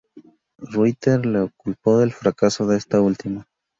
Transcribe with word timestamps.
Ruyter 0.63 1.19
le 1.27 1.51
culpó 1.55 1.99
del 1.99 2.11
fracaso 2.11 2.65
de 2.65 2.75
esta 2.75 2.99
última. 3.01 3.45